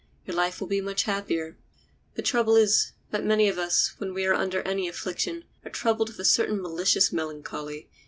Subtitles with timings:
[0.25, 1.57] Your life will be much happier.
[2.15, 6.09] The trouble is, that many of us, when we are under any affliction, are troubled
[6.09, 7.87] with a certain malicious melancholy.